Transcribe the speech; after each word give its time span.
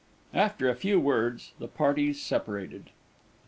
After 0.33 0.67
a 0.67 0.73
few 0.73 0.99
words 0.99 1.51
the 1.59 1.67
parties 1.67 2.19
separated. 2.19 2.89